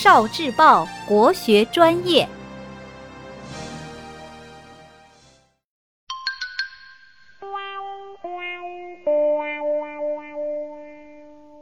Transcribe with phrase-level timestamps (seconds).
[0.00, 2.28] 少智报国学专业，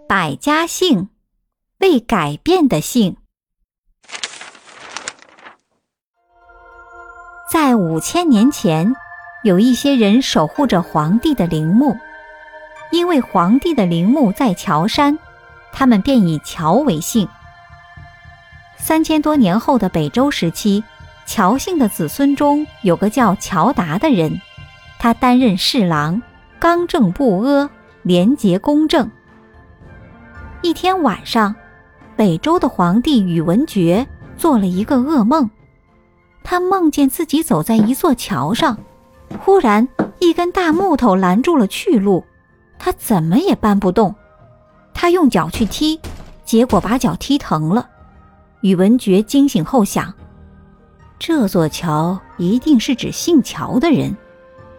[0.07, 1.09] 百家姓，
[1.79, 3.17] 未改变的姓。
[7.51, 8.95] 在五千年前，
[9.45, 11.97] 有一些人守护着皇帝的陵墓，
[12.91, 15.19] 因为皇帝的陵墓在乔山，
[15.73, 17.27] 他们便以乔为姓。
[18.79, 20.83] 三千多年后的北周时期，
[21.27, 24.41] 乔姓的子孙中有个叫乔达的人，
[24.99, 26.23] 他担任侍郎，
[26.59, 27.69] 刚正不阿，
[28.03, 29.11] 廉洁公正。
[30.63, 31.55] 一天晚上，
[32.17, 35.51] 北周的皇帝宇文觉做了一个噩梦。
[36.45, 38.79] 他梦见自己走在一座桥上，
[39.41, 39.89] 忽然
[40.21, 42.25] 一根大木头拦住了去路，
[42.79, 44.15] 他怎么也搬不动。
[44.95, 46.01] 他用脚去踢，
[46.45, 47.89] 结果把脚踢疼了。
[48.67, 50.13] 宇文觉惊醒后想，
[51.21, 54.17] 这座桥一定是指姓乔的人，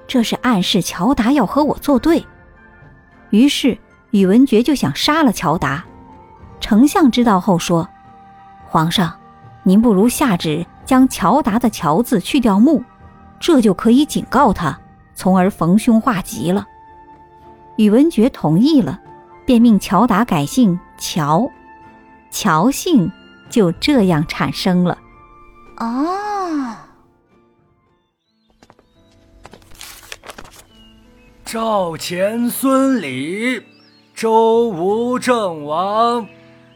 [0.05, 2.21] 这是暗示乔达要和我作对。
[3.29, 3.77] 于是
[4.11, 5.85] 宇文觉就想杀了乔达。
[6.59, 7.87] 丞相知道后说
[8.67, 9.17] ：“皇上，
[9.63, 12.83] 您不如下旨。”将乔达的“乔”字去掉木，
[13.39, 14.77] 这就可以警告他，
[15.15, 16.67] 从而逢凶化吉了。
[17.77, 18.99] 宇文觉同意了，
[19.45, 21.49] 便命乔达改姓乔，
[22.29, 23.09] 乔姓
[23.49, 24.97] 就这样产生了。
[25.77, 26.75] 哦，
[31.45, 33.61] 赵钱孙李，
[34.13, 36.27] 周吴郑王。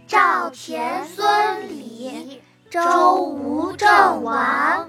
[0.07, 2.41] 赵钱孙李。
[2.71, 4.87] 周吴郑王，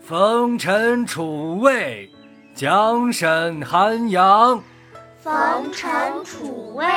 [0.00, 2.10] 冯陈楚卫，
[2.56, 4.60] 蒋沈韩杨。
[5.22, 6.88] 冯陈楚卫，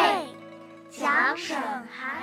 [0.90, 2.23] 蒋沈韩